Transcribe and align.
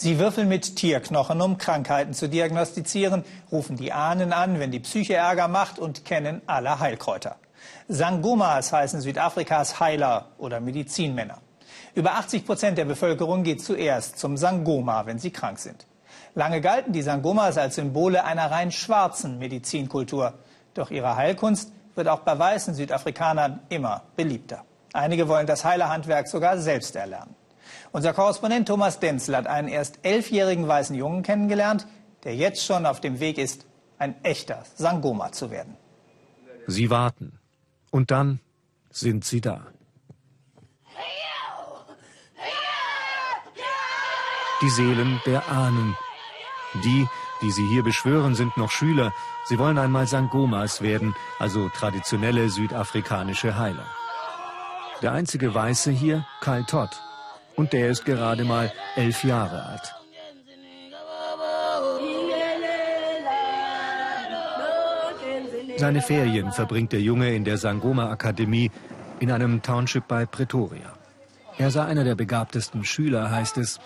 Sie 0.00 0.20
würfeln 0.20 0.48
mit 0.48 0.76
Tierknochen, 0.76 1.40
um 1.40 1.58
Krankheiten 1.58 2.14
zu 2.14 2.28
diagnostizieren, 2.28 3.24
rufen 3.50 3.76
die 3.76 3.92
Ahnen 3.92 4.32
an, 4.32 4.60
wenn 4.60 4.70
die 4.70 4.78
Psyche 4.78 5.14
Ärger 5.14 5.48
macht 5.48 5.80
und 5.80 6.04
kennen 6.04 6.40
alle 6.46 6.78
Heilkräuter. 6.78 7.34
Sangomas 7.88 8.72
heißen 8.72 9.00
Südafrikas 9.00 9.80
Heiler 9.80 10.26
oder 10.38 10.60
Medizinmänner. 10.60 11.38
Über 11.96 12.12
80 12.12 12.46
Prozent 12.46 12.78
der 12.78 12.84
Bevölkerung 12.84 13.42
geht 13.42 13.60
zuerst 13.60 14.20
zum 14.20 14.36
Sangoma, 14.36 15.04
wenn 15.06 15.18
sie 15.18 15.32
krank 15.32 15.58
sind. 15.58 15.88
Lange 16.36 16.60
galten 16.60 16.92
die 16.92 17.02
Sangomas 17.02 17.58
als 17.58 17.74
Symbole 17.74 18.24
einer 18.24 18.52
rein 18.52 18.70
schwarzen 18.70 19.40
Medizinkultur. 19.40 20.34
Doch 20.74 20.92
ihre 20.92 21.16
Heilkunst 21.16 21.72
wird 21.96 22.06
auch 22.06 22.20
bei 22.20 22.38
weißen 22.38 22.74
Südafrikanern 22.74 23.62
immer 23.68 24.04
beliebter. 24.14 24.64
Einige 24.92 25.26
wollen 25.26 25.48
das 25.48 25.64
Heilerhandwerk 25.64 26.28
sogar 26.28 26.56
selbst 26.58 26.94
erlernen. 26.94 27.34
Unser 27.92 28.12
Korrespondent 28.12 28.68
Thomas 28.68 29.00
Denzel 29.00 29.36
hat 29.36 29.46
einen 29.46 29.68
erst 29.68 30.00
elfjährigen 30.02 30.68
weißen 30.68 30.94
Jungen 30.94 31.22
kennengelernt, 31.22 31.86
der 32.24 32.36
jetzt 32.36 32.64
schon 32.64 32.86
auf 32.86 33.00
dem 33.00 33.20
Weg 33.20 33.38
ist, 33.38 33.66
ein 33.98 34.22
echter 34.24 34.62
Sangoma 34.76 35.32
zu 35.32 35.50
werden. 35.50 35.76
Sie 36.66 36.90
warten. 36.90 37.38
Und 37.90 38.10
dann 38.10 38.40
sind 38.90 39.24
sie 39.24 39.40
da. 39.40 39.66
Die 44.60 44.70
Seelen 44.70 45.20
der 45.24 45.48
Ahnen. 45.48 45.96
Die, 46.84 47.06
die 47.40 47.50
sie 47.50 47.66
hier 47.68 47.84
beschwören, 47.84 48.34
sind 48.34 48.56
noch 48.56 48.70
Schüler. 48.70 49.12
Sie 49.46 49.58
wollen 49.58 49.78
einmal 49.78 50.06
Sangomas 50.06 50.82
werden, 50.82 51.14
also 51.38 51.68
traditionelle 51.68 52.50
südafrikanische 52.50 53.56
Heiler. 53.56 53.86
Der 55.00 55.12
einzige 55.12 55.54
Weiße 55.54 55.92
hier, 55.92 56.26
Kyle 56.40 56.66
Todd, 56.66 56.90
und 57.58 57.72
der 57.72 57.90
ist 57.90 58.04
gerade 58.04 58.44
mal 58.44 58.72
elf 58.94 59.24
Jahre 59.24 59.66
alt. 59.66 59.94
Seine 65.76 66.00
Ferien 66.00 66.52
verbringt 66.52 66.92
der 66.92 67.00
Junge 67.00 67.34
in 67.34 67.44
der 67.44 67.58
Sangoma 67.58 68.10
Akademie 68.10 68.70
in 69.20 69.30
einem 69.30 69.60
Township 69.62 70.06
bei 70.08 70.24
Pretoria. 70.24 70.94
Er 71.56 71.70
sei 71.70 71.84
einer 71.84 72.04
der 72.04 72.14
begabtesten 72.14 72.84
Schüler, 72.84 73.30
heißt 73.30 73.58
es. 73.58 73.80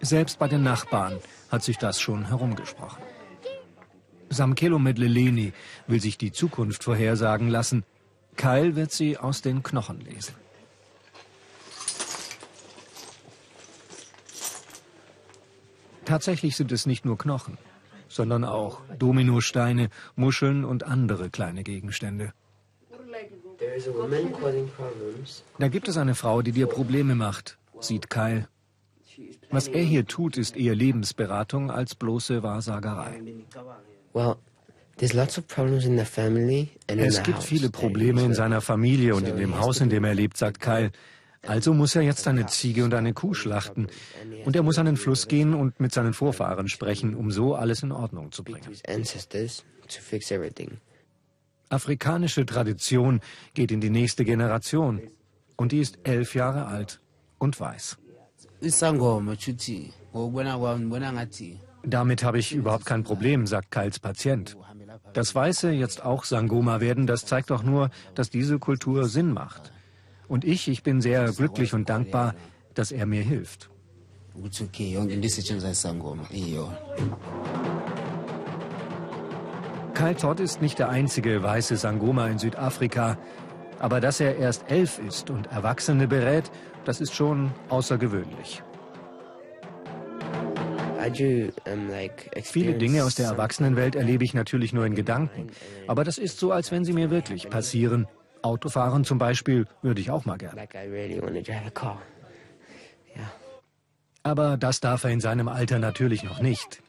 Selbst 0.00 0.38
bei 0.38 0.46
den 0.46 0.62
Nachbarn 0.62 1.18
hat 1.50 1.64
sich 1.64 1.76
das 1.76 2.00
schon 2.00 2.28
herumgesprochen. 2.28 3.02
Samkelo 4.30 4.78
Medleleni 4.78 5.52
will 5.88 6.00
sich 6.00 6.18
die 6.18 6.30
Zukunft 6.30 6.84
vorhersagen 6.84 7.48
lassen. 7.48 7.84
Kyle 8.36 8.76
wird 8.76 8.92
sie 8.92 9.18
aus 9.18 9.42
den 9.42 9.64
Knochen 9.64 10.00
lesen. 10.00 10.34
Tatsächlich 16.08 16.56
sind 16.56 16.72
es 16.72 16.86
nicht 16.86 17.04
nur 17.04 17.18
Knochen, 17.18 17.58
sondern 18.08 18.42
auch 18.44 18.80
Dominosteine, 18.98 19.90
Muscheln 20.16 20.64
und 20.64 20.84
andere 20.84 21.28
kleine 21.28 21.62
Gegenstände. 21.62 22.32
Da 25.58 25.68
gibt 25.68 25.88
es 25.88 25.98
eine 25.98 26.14
Frau, 26.14 26.40
die 26.40 26.52
dir 26.52 26.66
Probleme 26.66 27.14
macht, 27.14 27.58
sieht 27.80 28.08
Kyle. 28.08 28.48
Was 29.50 29.68
er 29.68 29.82
hier 29.82 30.06
tut, 30.06 30.38
ist 30.38 30.56
eher 30.56 30.74
Lebensberatung 30.74 31.70
als 31.70 31.94
bloße 31.94 32.42
Wahrsagerei. 32.42 33.20
Es 36.86 37.22
gibt 37.22 37.42
viele 37.42 37.68
Probleme 37.68 38.22
in 38.22 38.32
seiner 38.32 38.62
Familie 38.62 39.14
und 39.14 39.28
in 39.28 39.36
dem 39.36 39.60
Haus, 39.60 39.82
in 39.82 39.90
dem 39.90 40.04
er 40.04 40.14
lebt, 40.14 40.38
sagt 40.38 40.58
Kyle. 40.60 40.90
Also 41.48 41.72
muss 41.72 41.96
er 41.96 42.02
jetzt 42.02 42.28
eine 42.28 42.46
Ziege 42.46 42.84
und 42.84 42.92
eine 42.92 43.14
Kuh 43.14 43.32
schlachten. 43.32 43.88
Und 44.44 44.54
er 44.54 44.62
muss 44.62 44.78
an 44.78 44.84
den 44.84 44.96
Fluss 44.96 45.28
gehen 45.28 45.54
und 45.54 45.80
mit 45.80 45.92
seinen 45.92 46.12
Vorfahren 46.12 46.68
sprechen, 46.68 47.14
um 47.14 47.30
so 47.30 47.54
alles 47.54 47.82
in 47.82 47.90
Ordnung 47.90 48.32
zu 48.32 48.44
bringen. 48.44 48.68
Afrikanische 51.70 52.44
Tradition 52.46 53.20
geht 53.54 53.72
in 53.72 53.80
die 53.80 53.90
nächste 53.90 54.24
Generation. 54.24 55.00
Und 55.56 55.72
die 55.72 55.80
ist 55.80 55.98
elf 56.04 56.34
Jahre 56.34 56.66
alt 56.66 57.00
und 57.38 57.58
weiß. 57.58 57.96
Damit 61.84 62.24
habe 62.24 62.38
ich 62.38 62.54
überhaupt 62.54 62.84
kein 62.84 63.04
Problem, 63.04 63.46
sagt 63.46 63.70
Kals 63.70 63.98
Patient. 63.98 64.56
Dass 65.14 65.34
Weiße 65.34 65.70
jetzt 65.70 66.04
auch 66.04 66.24
Sangoma 66.24 66.80
werden, 66.80 67.06
das 67.06 67.24
zeigt 67.24 67.50
doch 67.50 67.62
nur, 67.62 67.90
dass 68.14 68.28
diese 68.28 68.58
Kultur 68.58 69.06
Sinn 69.08 69.32
macht. 69.32 69.72
Und 70.28 70.44
ich, 70.44 70.68
ich 70.68 70.82
bin 70.82 71.00
sehr 71.00 71.32
glücklich 71.32 71.72
und 71.74 71.88
dankbar, 71.88 72.34
dass 72.74 72.92
er 72.92 73.06
mir 73.06 73.22
hilft. 73.22 73.70
Kyle 79.94 80.14
Todd 80.14 80.38
ist 80.38 80.62
nicht 80.62 80.78
der 80.78 80.90
einzige 80.90 81.42
weiße 81.42 81.76
Sangoma 81.76 82.28
in 82.28 82.38
Südafrika. 82.38 83.18
Aber 83.80 84.00
dass 84.00 84.20
er 84.20 84.36
erst 84.36 84.70
elf 84.70 84.98
ist 84.98 85.30
und 85.30 85.46
Erwachsene 85.46 86.06
berät, 86.06 86.50
das 86.84 87.00
ist 87.00 87.14
schon 87.14 87.52
außergewöhnlich. 87.68 88.62
Viele 92.42 92.74
Dinge 92.74 93.04
aus 93.04 93.14
der 93.14 93.26
Erwachsenenwelt 93.26 93.94
erlebe 93.94 94.24
ich 94.24 94.34
natürlich 94.34 94.72
nur 94.72 94.84
in 94.84 94.94
Gedanken. 94.94 95.48
Aber 95.86 96.04
das 96.04 96.18
ist 96.18 96.38
so, 96.38 96.52
als 96.52 96.70
wenn 96.70 96.84
sie 96.84 96.92
mir 96.92 97.10
wirklich 97.10 97.48
passieren. 97.48 98.06
Autofahren 98.42 99.04
zum 99.04 99.18
Beispiel 99.18 99.66
würde 99.82 100.00
ich 100.00 100.10
auch 100.10 100.24
mal 100.24 100.38
gerne. 100.38 100.56
Aber 104.22 104.56
das 104.56 104.80
darf 104.80 105.04
er 105.04 105.10
in 105.10 105.20
seinem 105.20 105.48
Alter 105.48 105.78
natürlich 105.78 106.22
noch 106.22 106.40
nicht. 106.40 106.82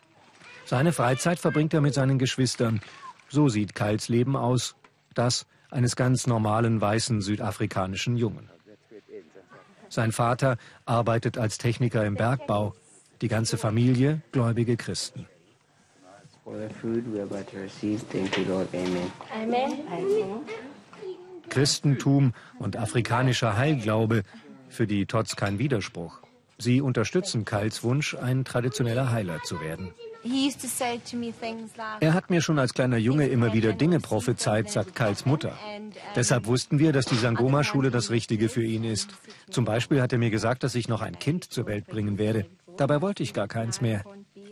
Seine 0.66 0.92
Freizeit 0.92 1.40
verbringt 1.40 1.74
er 1.74 1.82
mit 1.82 1.94
seinen 1.94 2.20
Geschwistern. 2.20 2.82
So 3.30 3.50
sieht 3.50 3.76
Kyles 3.76 4.10
Leben 4.10 4.36
aus. 4.36 4.76
Das 5.14 5.46
eines 5.72 5.96
ganz 5.96 6.28
normalen 6.28 6.82
weißen 6.82 7.22
südafrikanischen 7.22 8.18
Jungen. 8.18 8.50
Sein 9.90 10.12
Vater 10.12 10.58
arbeitet 10.86 11.38
als 11.38 11.58
Techniker 11.58 12.06
im 12.06 12.16
Bergbau. 12.16 12.76
Die 13.22 13.28
ganze 13.28 13.58
Familie 13.58 14.22
gläubige 14.32 14.78
Christen. 14.78 15.28
Amen. 19.32 19.72
Christentum 21.50 22.34
und 22.60 22.78
afrikanischer 22.78 23.58
Heilglaube, 23.58 24.24
für 24.70 24.88
die 24.88 25.06
Tots 25.06 25.36
kein 25.36 25.60
Widerspruch. 25.60 26.22
Sie 26.58 26.82
unterstützen 26.82 27.46
Kyles 27.46 27.84
Wunsch, 27.84 28.16
ein 28.16 28.44
traditioneller 28.44 29.12
Heiler 29.12 29.42
zu 29.44 29.62
werden. 29.62 29.94
Er 32.02 32.14
hat 32.14 32.30
mir 32.30 32.42
schon 32.42 32.60
als 32.60 32.74
kleiner 32.74 32.98
Junge 32.98 33.28
immer 33.28 33.54
wieder 33.54 33.72
Dinge 33.72 34.02
prophezeit, 34.02 34.70
sagt 34.70 34.94
Kyles 34.94 35.26
Mutter. 35.26 35.58
Deshalb 36.18 36.46
wussten 36.46 36.78
wir, 36.78 36.92
dass 36.92 37.06
die 37.06 37.16
Sangoma-Schule 37.16 37.92
das 37.92 38.10
Richtige 38.10 38.50
für 38.50 38.64
ihn 38.64 38.84
ist. 38.84 39.16
Zum 39.50 39.64
Beispiel 39.64 40.02
hat 40.02 40.12
er 40.12 40.20
mir 40.20 40.30
gesagt, 40.30 40.64
dass 40.64 40.76
ich 40.76 40.90
noch 40.90 41.02
ein 41.02 41.18
Kind 41.18 41.46
zur 41.46 41.66
Welt 41.68 41.88
bringen 41.88 42.18
werde. 42.18 42.46
Dabei 42.76 43.02
wollte 43.02 43.24
ich 43.24 43.34
gar 43.34 43.48
keins 43.48 43.80
mehr. 43.80 44.04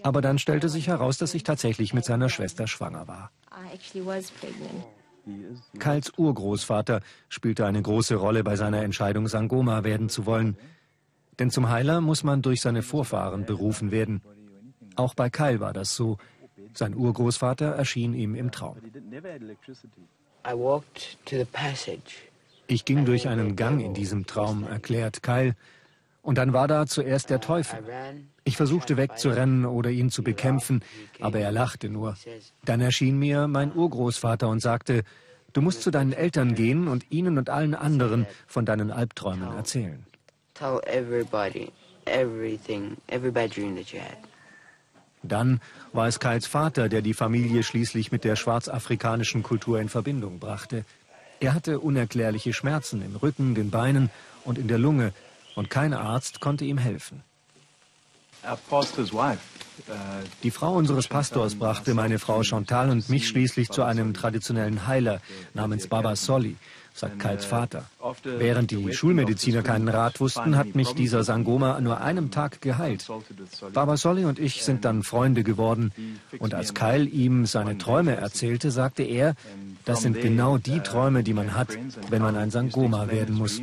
Aber 0.04 0.22
dann 0.22 0.40
stellte 0.40 0.70
sich 0.70 0.88
heraus, 0.88 1.18
dass 1.18 1.34
ich 1.34 1.44
tatsächlich 1.44 1.94
mit 1.94 2.06
seiner 2.06 2.30
Schwester 2.30 2.68
schwanger 2.68 3.10
war. 3.10 3.32
Kals 5.80 6.12
Urgroßvater 6.18 7.02
spielte 7.30 7.66
eine 7.66 7.82
große 7.82 8.16
Rolle 8.16 8.44
bei 8.44 8.56
seiner 8.56 8.84
Entscheidung, 8.84 9.28
Sangoma 9.28 9.84
werden 9.84 10.10
zu 10.10 10.26
wollen. 10.26 10.58
Denn 11.40 11.52
zum 11.52 11.70
Heiler 11.70 12.02
muss 12.02 12.24
man 12.24 12.42
durch 12.42 12.62
seine 12.62 12.82
Vorfahren 12.82 13.46
berufen 13.46 13.92
werden. 13.92 14.22
Auch 14.96 15.14
bei 15.14 15.30
Kyle 15.30 15.60
war 15.60 15.74
das 15.74 15.96
so. 15.96 16.18
Sein 16.74 16.96
Urgroßvater 16.96 17.68
erschien 17.68 18.14
ihm 18.14 18.36
im 18.36 18.52
Traum. 18.52 18.78
Ich 22.68 22.86
ging 22.86 23.06
durch 23.06 23.28
einen 23.28 23.56
Gang 23.56 23.82
in 23.82 23.94
diesem 23.94 24.26
Traum, 24.26 24.64
erklärt 24.68 25.24
Kyle. 25.24 25.56
Und 26.28 26.38
dann 26.38 26.52
war 26.52 26.68
da 26.68 26.86
zuerst 26.86 27.30
der 27.30 27.40
Teufel. 27.40 27.80
Ich 28.44 28.58
versuchte 28.58 28.98
wegzurennen 28.98 29.66
oder 29.66 29.92
ihn 29.92 30.10
zu 30.10 30.24
bekämpfen, 30.24 30.84
aber 31.22 31.40
er 31.40 31.54
lachte 31.54 31.88
nur. 31.88 32.18
Dann 32.66 32.82
erschien 32.82 33.18
mir 33.18 33.48
mein 33.48 33.74
Urgroßvater 33.74 34.50
und 34.50 34.60
sagte, 34.60 35.04
du 35.54 35.62
musst 35.62 35.84
zu 35.84 35.90
deinen 35.90 36.12
Eltern 36.12 36.54
gehen 36.54 36.90
und 36.90 37.10
ihnen 37.12 37.38
und 37.38 37.50
allen 37.50 37.76
anderen 37.76 38.28
von 38.46 38.66
deinen 38.66 38.92
Albträumen 38.92 39.56
erzählen. 39.56 40.06
Dann 45.24 45.62
war 45.94 46.08
es 46.10 46.20
Kyles 46.20 46.46
Vater, 46.46 46.90
der 46.90 47.02
die 47.02 47.14
Familie 47.14 47.64
schließlich 47.64 48.12
mit 48.12 48.26
der 48.26 48.36
schwarzafrikanischen 48.36 49.44
Kultur 49.44 49.80
in 49.80 49.88
Verbindung 49.88 50.40
brachte. 50.40 50.84
Er 51.40 51.54
hatte 51.54 51.80
unerklärliche 51.80 52.52
Schmerzen 52.52 53.02
im 53.02 53.16
Rücken, 53.16 53.56
den 53.56 53.70
Beinen 53.70 54.10
und 54.44 54.58
in 54.58 54.68
der 54.68 54.78
Lunge, 54.78 55.14
und 55.58 55.72
kein 55.72 55.94
Arzt 55.94 56.40
konnte 56.40 56.66
ihm 56.66 56.78
helfen. 56.78 57.24
Die 60.44 60.52
Frau 60.52 60.74
unseres 60.76 61.08
Pastors 61.08 61.56
brachte 61.56 61.96
meine 61.96 62.20
Frau 62.20 62.44
Chantal 62.44 62.92
und 62.92 63.10
mich 63.10 63.28
schließlich 63.28 63.70
zu 63.70 63.82
einem 63.84 64.14
traditionellen 64.14 64.86
Heiler 64.86 65.20
namens 65.56 65.88
Baba 65.88 66.16
Soli, 66.16 66.56
sagt 66.94 67.20
Kals 67.20 67.46
Vater. 67.46 67.86
Während 68.24 68.70
die 68.70 68.94
Schulmediziner 68.94 69.64
keinen 69.64 69.90
Rat 69.90 70.20
wussten, 70.20 70.58
hat 70.58 70.76
mich 70.76 70.94
dieser 70.94 71.24
Sangoma 71.24 71.74
an 71.74 71.84
nur 71.86 72.02
einem 72.02 72.30
Tag 72.30 72.62
geheilt. 72.62 73.08
Baba 73.74 73.98
Soli 73.98 74.26
und 74.26 74.38
ich 74.38 74.64
sind 74.64 74.86
dann 74.86 75.02
Freunde 75.02 75.44
geworden. 75.44 75.92
Und 76.38 76.54
als 76.54 76.76
Kyle 76.76 77.06
ihm 77.06 77.48
seine 77.48 77.80
Träume 77.80 78.16
erzählte, 78.16 78.70
sagte 78.70 79.02
er, 79.04 79.34
das 79.86 80.04
sind 80.04 80.22
genau 80.22 80.60
die 80.60 80.82
Träume, 80.82 81.24
die 81.24 81.34
man 81.34 81.56
hat, 81.56 81.70
wenn 82.10 82.22
man 82.22 82.36
ein 82.36 82.52
Sangoma 82.52 83.10
werden 83.10 83.36
muss. 83.36 83.60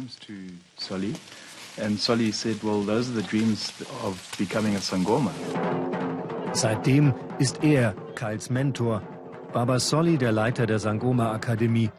And 1.77 1.99
Solly 1.99 2.31
said, 2.31 2.63
well, 2.63 2.83
those 2.83 3.11
are 3.11 3.21
the 3.21 3.27
dreams 3.27 3.73
of 4.05 4.17
becoming 4.39 4.77
a 4.77 4.79
Sangoma. 4.79 5.33
Seitdem 6.53 7.13
ist 7.41 7.65
er 7.65 7.95
Kyles 8.15 8.49
Mentor. 8.49 9.03
Baba 9.53 9.81
Solly, 9.81 10.17
der 10.17 10.31
Leiter 10.31 10.67
der 10.67 10.79
Sangoma 10.79 11.33
Akademie. 11.33 11.91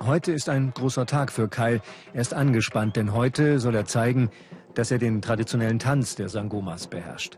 Heute 0.00 0.32
ist 0.32 0.48
ein 0.48 0.72
großer 0.74 1.06
Tag 1.06 1.32
für 1.32 1.48
Kyle. 1.48 1.80
Er 2.12 2.20
ist 2.20 2.34
angespannt, 2.34 2.96
denn 2.96 3.14
heute 3.14 3.58
soll 3.58 3.74
er 3.74 3.86
zeigen, 3.86 4.30
dass 4.74 4.90
er 4.90 4.98
den 4.98 5.22
traditionellen 5.22 5.78
Tanz 5.78 6.14
der 6.14 6.28
Sangomas 6.28 6.86
beherrscht. 6.86 7.36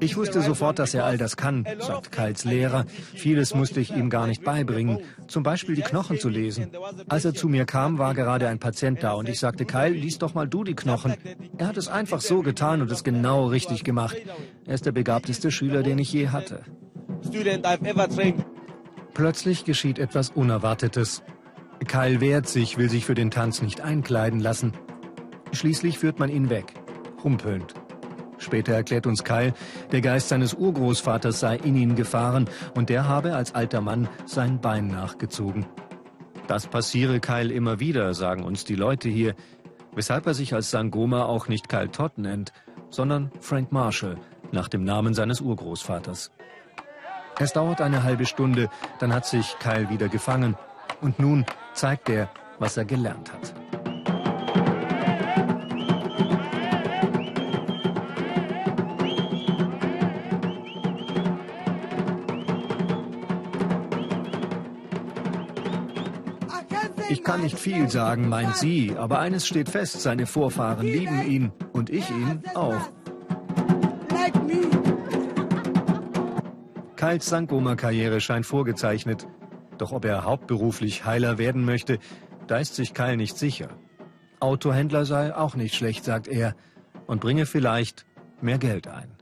Ich 0.00 0.16
wusste 0.16 0.42
sofort, 0.42 0.78
dass 0.78 0.94
er 0.94 1.04
all 1.04 1.18
das 1.18 1.36
kann, 1.36 1.66
sagt 1.78 2.12
Kyles 2.12 2.44
Lehrer. 2.44 2.84
Vieles 3.14 3.54
musste 3.54 3.80
ich 3.80 3.94
ihm 3.94 4.10
gar 4.10 4.26
nicht 4.26 4.44
beibringen, 4.44 4.98
zum 5.26 5.42
Beispiel 5.42 5.74
die 5.74 5.82
Knochen 5.82 6.18
zu 6.18 6.28
lesen. 6.28 6.70
Als 7.08 7.24
er 7.24 7.34
zu 7.34 7.48
mir 7.48 7.64
kam, 7.64 7.98
war 7.98 8.14
gerade 8.14 8.48
ein 8.48 8.58
Patient 8.58 9.02
da 9.02 9.12
und 9.12 9.28
ich 9.28 9.40
sagte, 9.40 9.64
Kyle, 9.64 9.90
lies 9.90 10.18
doch 10.18 10.34
mal 10.34 10.48
du 10.48 10.64
die 10.64 10.74
Knochen. 10.74 11.14
Er 11.58 11.68
hat 11.68 11.76
es 11.76 11.88
einfach 11.88 12.20
so 12.20 12.42
getan 12.42 12.82
und 12.82 12.90
es 12.90 13.04
genau 13.04 13.46
richtig 13.46 13.84
gemacht. 13.84 14.16
Er 14.66 14.74
ist 14.74 14.86
der 14.86 14.92
begabteste 14.92 15.50
Schüler, 15.50 15.82
den 15.82 15.98
ich 15.98 16.12
je 16.12 16.28
hatte. 16.28 16.62
Plötzlich 19.14 19.64
geschieht 19.64 19.98
etwas 19.98 20.30
Unerwartetes. 20.30 21.22
Kyle 21.86 22.20
wehrt 22.20 22.48
sich, 22.48 22.78
will 22.78 22.88
sich 22.88 23.04
für 23.04 23.14
den 23.14 23.30
Tanz 23.30 23.62
nicht 23.62 23.80
einkleiden 23.80 24.40
lassen. 24.40 24.72
Schließlich 25.52 25.98
führt 25.98 26.18
man 26.18 26.30
ihn 26.30 26.48
weg, 26.48 26.74
humpelnd. 27.22 27.74
Später 28.42 28.72
erklärt 28.72 29.06
uns 29.06 29.24
Kyle, 29.24 29.54
der 29.92 30.00
Geist 30.00 30.28
seines 30.28 30.52
Urgroßvaters 30.54 31.38
sei 31.38 31.56
in 31.56 31.76
ihn 31.76 31.94
gefahren 31.94 32.48
und 32.74 32.88
der 32.88 33.06
habe 33.06 33.34
als 33.34 33.54
alter 33.54 33.80
Mann 33.80 34.08
sein 34.26 34.60
Bein 34.60 34.88
nachgezogen. 34.88 35.66
Das 36.48 36.66
passiere 36.66 37.20
Kyle 37.20 37.52
immer 37.52 37.78
wieder, 37.78 38.12
sagen 38.14 38.42
uns 38.42 38.64
die 38.64 38.74
Leute 38.74 39.08
hier, 39.08 39.34
weshalb 39.94 40.26
er 40.26 40.34
sich 40.34 40.54
als 40.54 40.70
Sangoma 40.70 41.24
auch 41.24 41.48
nicht 41.48 41.68
Kyle 41.68 41.90
Todd 41.90 42.18
nennt, 42.18 42.52
sondern 42.90 43.30
Frank 43.40 43.70
Marshall, 43.70 44.16
nach 44.50 44.68
dem 44.68 44.84
Namen 44.84 45.14
seines 45.14 45.40
Urgroßvaters. 45.40 46.32
Es 47.38 47.52
dauert 47.52 47.80
eine 47.80 48.02
halbe 48.02 48.26
Stunde, 48.26 48.68
dann 48.98 49.14
hat 49.14 49.24
sich 49.24 49.56
Kyle 49.60 49.88
wieder 49.88 50.08
gefangen 50.08 50.56
und 51.00 51.18
nun 51.18 51.46
zeigt 51.74 52.08
er, 52.08 52.28
was 52.58 52.76
er 52.76 52.84
gelernt 52.84 53.32
hat. 53.32 53.61
Ich 67.12 67.22
kann 67.22 67.42
nicht 67.42 67.58
viel 67.58 67.90
sagen, 67.90 68.30
meint 68.30 68.56
sie, 68.56 68.94
aber 68.96 69.18
eines 69.18 69.46
steht 69.46 69.68
fest, 69.68 70.00
seine 70.00 70.24
Vorfahren 70.24 70.86
lieben 70.86 71.20
ihn 71.26 71.52
und 71.74 71.90
ich 71.90 72.08
ihn 72.08 72.42
auch. 72.54 72.90
Kyles 76.96 77.26
Sangoma-Karriere 77.26 78.22
scheint 78.22 78.46
vorgezeichnet. 78.46 79.26
Doch 79.76 79.92
ob 79.92 80.06
er 80.06 80.24
hauptberuflich 80.24 81.04
Heiler 81.04 81.36
werden 81.36 81.66
möchte, 81.66 81.98
da 82.46 82.56
ist 82.56 82.76
sich 82.76 82.94
Kyle 82.94 83.18
nicht 83.18 83.36
sicher. 83.36 83.68
Autohändler 84.40 85.04
sei 85.04 85.36
auch 85.36 85.54
nicht 85.54 85.74
schlecht, 85.74 86.04
sagt 86.04 86.28
er, 86.28 86.56
und 87.06 87.20
bringe 87.20 87.44
vielleicht 87.44 88.06
mehr 88.40 88.56
Geld 88.56 88.88
ein. 88.88 89.21